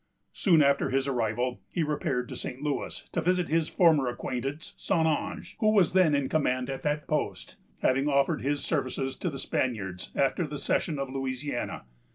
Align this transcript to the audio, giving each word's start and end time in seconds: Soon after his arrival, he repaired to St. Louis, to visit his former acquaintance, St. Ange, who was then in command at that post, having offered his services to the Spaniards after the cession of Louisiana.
Soon 0.33 0.63
after 0.63 0.89
his 0.89 1.07
arrival, 1.07 1.59
he 1.71 1.83
repaired 1.83 2.27
to 2.29 2.35
St. 2.35 2.59
Louis, 2.63 3.07
to 3.11 3.21
visit 3.21 3.49
his 3.49 3.69
former 3.69 4.07
acquaintance, 4.07 4.73
St. 4.75 5.05
Ange, 5.05 5.55
who 5.59 5.69
was 5.69 5.93
then 5.93 6.15
in 6.15 6.27
command 6.27 6.71
at 6.71 6.81
that 6.81 7.07
post, 7.07 7.55
having 7.83 8.07
offered 8.09 8.41
his 8.41 8.65
services 8.65 9.15
to 9.17 9.29
the 9.29 9.37
Spaniards 9.37 10.11
after 10.15 10.47
the 10.47 10.57
cession 10.57 10.97
of 10.97 11.11
Louisiana. 11.11 11.83